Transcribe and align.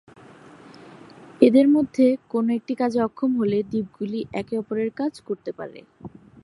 এদের 1.41 1.67
মধ্যে 1.69 2.03
কোন 2.29 2.45
একটি 2.57 2.73
কাজে 2.75 2.99
অক্ষম 3.07 3.31
হলে 3.39 3.57
দ্বীপগুলি 3.71 4.19
একে 4.33 4.55
অপরের 4.57 4.89
কাজ 4.99 5.13
করতে 5.27 5.51
পারে। 5.59 5.79